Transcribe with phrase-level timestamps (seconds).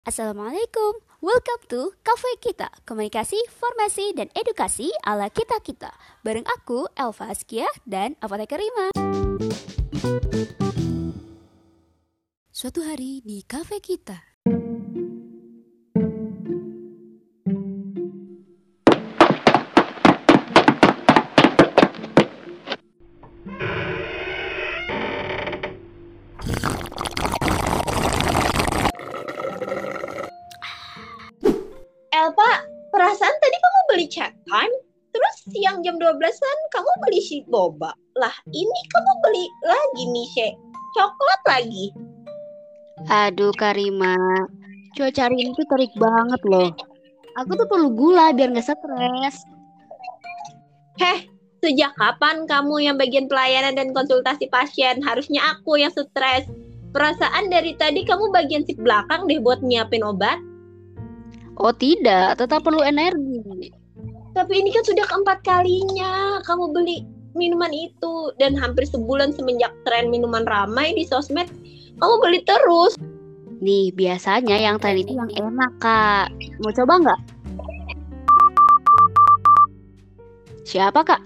[0.00, 5.92] Assalamualaikum, welcome to Cafe Kita, komunikasi, formasi, dan edukasi ala kita-kita.
[6.24, 8.96] Bareng aku, Elva Askia, dan Apoteker Rima.
[12.48, 14.29] Suatu hari di Cafe Kita.
[35.50, 37.92] Siang jam 12-an kamu beli si boba.
[38.18, 40.48] Lah, ini kamu beli lagi nih, She.
[40.98, 41.86] Coklat lagi.
[43.08, 44.18] Aduh Karima,
[44.92, 46.68] cuaca hari ini tuh terik banget loh.
[47.38, 49.36] Aku tuh perlu gula biar nggak stres.
[50.98, 51.24] Heh,
[51.62, 55.00] sejak kapan kamu yang bagian pelayanan dan konsultasi pasien?
[55.00, 56.44] Harusnya aku yang stres.
[56.90, 60.42] Perasaan dari tadi kamu bagian sip belakang deh buat nyiapin obat.
[61.60, 63.29] Oh tidak, tetap perlu energi.
[64.30, 67.02] Tapi ini kan sudah keempat kalinya kamu beli
[67.34, 71.50] minuman itu dan hampir sebulan semenjak tren minuman ramai di sosmed
[71.98, 72.94] kamu beli terus.
[73.60, 76.32] Nih biasanya yang tren itu yang enak kak.
[76.62, 77.20] Mau coba nggak?
[80.64, 81.22] Siapa kak?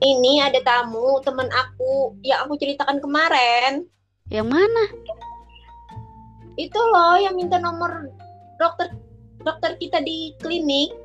[0.00, 3.86] Ini ada tamu teman aku yang aku ceritakan kemarin.
[4.32, 4.84] Yang mana?
[6.56, 8.08] Itu loh yang minta nomor
[8.58, 8.90] dokter
[9.44, 11.03] dokter kita di klinik.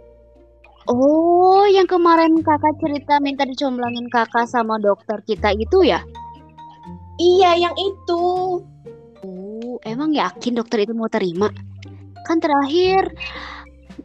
[0.90, 6.02] Oh, yang kemarin kakak cerita minta dicomblangin kakak sama dokter kita itu ya?
[7.22, 8.24] Iya, yang itu.
[9.22, 11.54] Oh, emang yakin dokter itu mau terima?
[12.26, 13.14] Kan terakhir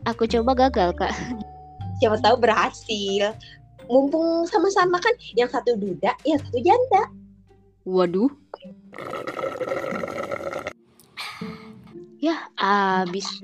[0.05, 1.09] aku coba gagal kak.
[2.05, 3.33] Siapa tahu berhasil.
[3.89, 7.09] Mumpung sama-sama kan yang satu duda, yang satu janda.
[7.89, 8.29] Waduh.
[12.21, 13.41] Ya, abis.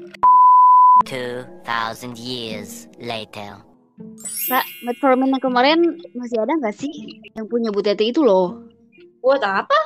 [1.07, 3.61] 2000 years later.
[4.49, 5.81] Kak, metformin yang kemarin
[6.17, 7.21] masih ada nggak sih?
[7.37, 8.65] Yang punya Bu Tete itu loh.
[9.21, 9.77] Buat apa?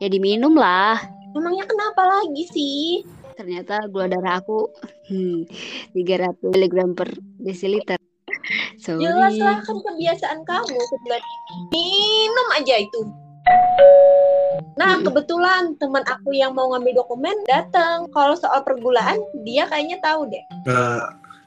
[0.00, 0.96] Ya diminum lah.
[1.36, 3.04] Emangnya kenapa lagi sih?
[3.36, 4.68] Ternyata gula darah aku
[5.08, 5.48] hmm,
[5.96, 7.08] 300 mg per
[7.40, 8.00] desiliter.
[8.80, 9.04] Sorry.
[9.04, 11.22] Jelas lah kan kebiasaan kamu sebulan
[11.70, 13.00] minum aja itu.
[14.78, 18.08] Nah, kebetulan teman aku yang mau ngambil dokumen datang.
[18.10, 20.42] Kalau soal pergulaan, dia kayaknya tahu deh.
[20.66, 21.02] Eh,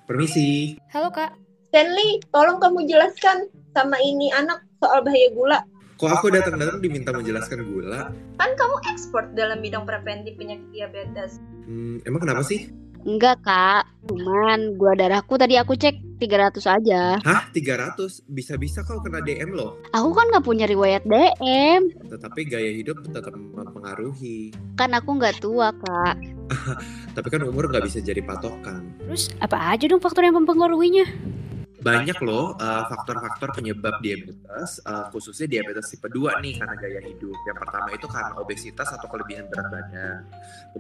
[0.05, 0.77] permisi.
[0.93, 1.33] Halo kak,
[1.67, 5.59] Stanley, tolong kamu jelaskan sama ini anak soal bahaya gula.
[5.95, 8.11] Kok aku datang-datang diminta menjelaskan gula?
[8.35, 11.39] Kan kamu ekspor dalam bidang preventif penyakit diabetes.
[11.65, 12.67] Hmm, emang kenapa sih?
[13.07, 17.01] Enggak kak, cuman gula darahku tadi aku cek 300 aja.
[17.19, 18.23] Hah, 300?
[18.31, 19.75] Bisa-bisa kau kena DM loh.
[19.91, 21.91] Aku kan nggak punya riwayat DM.
[22.07, 24.55] Tetapi gaya hidup tetap mempengaruhi.
[24.79, 26.15] Kan aku nggak tua kak.
[27.15, 28.95] Tapi kan umur nggak bisa jadi patokan.
[29.05, 31.05] terus apa aja dong faktor yang mempengaruhinya?
[31.85, 37.37] Banyak loh eh, faktor-faktor penyebab diabetes, eh, khususnya diabetes tipe 2 nih karena gaya hidup.
[37.45, 40.19] Yang pertama itu karena obesitas atau kelebihan berat badan.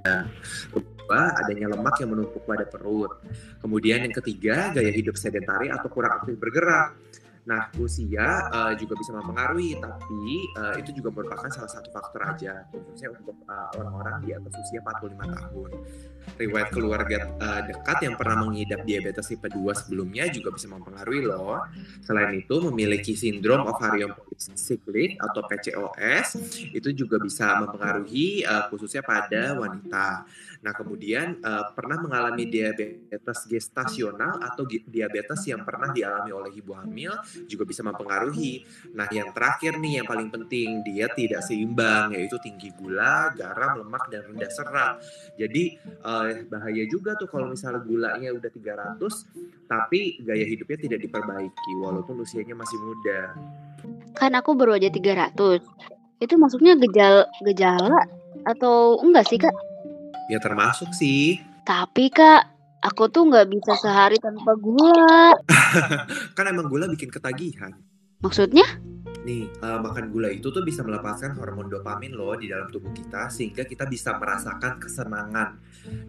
[0.01, 0.25] Dan
[0.73, 3.21] kedua, adanya lemak yang menumpuk pada perut.
[3.61, 6.97] Kemudian yang ketiga, gaya hidup sedentari atau kurang aktif bergerak.
[7.45, 12.65] Nah, usia eh, juga bisa mempengaruhi, tapi eh, itu juga merupakan salah satu faktor aja,
[12.73, 15.69] khususnya untuk eh, orang-orang di atas usia 45 tahun.
[16.41, 21.61] Riwayat keluarga eh, dekat yang pernah mengidap diabetes tipe 2 sebelumnya juga bisa mempengaruhi loh.
[22.01, 26.27] Selain itu, memiliki sindrom ovarium polycystic atau PCOS
[26.73, 30.25] itu juga bisa mempengaruhi eh, khususnya pada wanita.
[30.65, 37.13] Nah, kemudian eh, pernah mengalami diabetes gestasional atau diabetes yang pernah dialami oleh ibu hamil
[37.45, 38.63] juga bisa mempengaruhi.
[38.95, 44.07] Nah, yang terakhir nih yang paling penting, dia tidak seimbang yaitu tinggi gula, garam, lemak
[44.07, 45.03] dan rendah serat.
[45.35, 51.71] Jadi eh, bahaya juga tuh kalau misalnya gulanya udah 300 tapi gaya hidupnya tidak diperbaiki
[51.81, 53.33] walaupun usianya masih muda.
[54.15, 55.35] Kan aku baru aja 300.
[56.21, 58.07] Itu maksudnya gejala gejala
[58.45, 59.53] atau enggak sih kak?
[60.31, 61.41] Ya termasuk sih.
[61.65, 62.54] Tapi kak,
[62.85, 65.33] aku tuh nggak bisa sehari tanpa gula.
[66.37, 67.73] kan emang gula bikin ketagihan.
[68.23, 68.65] Maksudnya?
[69.25, 73.25] Nih, eh, makan gula itu tuh bisa melepaskan hormon dopamin loh di dalam tubuh kita
[73.33, 75.57] sehingga kita bisa merasakan kesenangan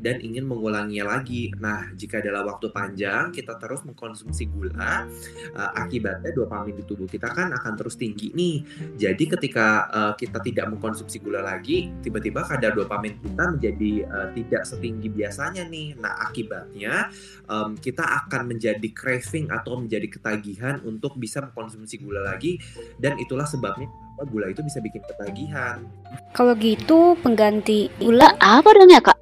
[0.04, 1.48] dan ingin mengulanginya lagi.
[1.56, 5.08] Nah, jika dalam waktu panjang kita terus mengkonsumsi gula,
[5.56, 8.56] eh, akibatnya dopamin di tubuh kita kan akan terus tinggi nih.
[9.00, 14.62] Jadi ketika eh, kita tidak mengkonsumsi gula lagi, tiba-tiba kadar dopamin kita menjadi eh, tidak
[14.68, 15.96] setinggi biasanya nih.
[15.96, 17.08] Nah, akibatnya
[17.48, 22.60] em, kita akan menjadi craving atau menjadi ketagihan untuk bisa mengkonsumsi gula lagi
[23.00, 25.84] dan itulah sebabnya kenapa gula itu bisa bikin ketagihan.
[26.32, 29.20] Kalau gitu pengganti Gula apa dong ya kak?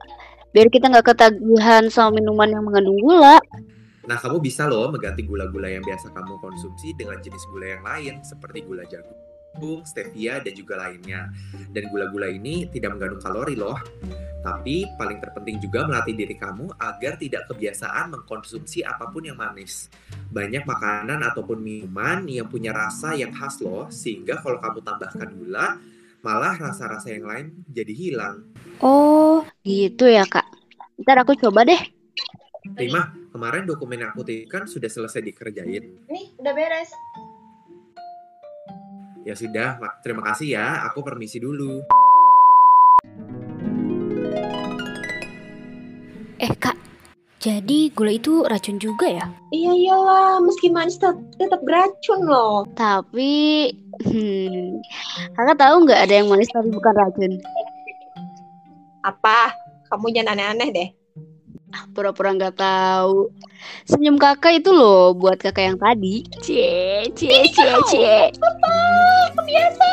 [0.54, 3.42] Biar kita nggak ketagihan sama minuman yang mengandung gula.
[4.04, 8.14] Nah, kamu bisa loh mengganti gula-gula yang biasa kamu konsumsi dengan jenis gula yang lain
[8.22, 11.32] seperti gula jagung, stevia, dan juga lainnya.
[11.72, 13.74] Dan gula-gula ini tidak mengandung kalori loh.
[14.44, 19.88] Tapi paling terpenting juga melatih diri kamu agar tidak kebiasaan mengkonsumsi apa pun yang manis.
[20.28, 25.80] Banyak makanan ataupun minuman yang punya rasa yang khas loh, sehingga kalau kamu tambahkan gula,
[26.20, 28.44] malah rasa-rasa yang lain jadi hilang.
[28.84, 30.44] Oh, gitu ya kak.
[31.00, 31.80] Ntar aku coba deh.
[32.76, 36.04] Rima, kemarin dokumen yang aku titipkan sudah selesai dikerjain.
[36.04, 36.92] Nih, udah beres.
[39.24, 40.84] Ya sudah, mak- terima kasih ya.
[40.92, 41.80] Aku permisi dulu.
[46.44, 46.76] Eh kak,
[47.40, 49.24] jadi gula itu racun juga ya?
[49.48, 52.68] Iya iyalah, meski manis tetap, tetap beracun loh.
[52.76, 53.72] Tapi,
[54.04, 54.84] hmm,
[55.40, 57.32] kakak tahu nggak ada yang manis tapi bukan racun?
[59.08, 59.56] Apa?
[59.88, 60.88] Kamu jangan aneh-aneh deh.
[61.72, 63.32] Ah, Pura-pura nggak tahu.
[63.88, 66.28] Senyum kakak itu loh buat kakak yang tadi.
[66.44, 68.36] Cie, cie, cie, cie.
[69.32, 69.83] Kebiasaan.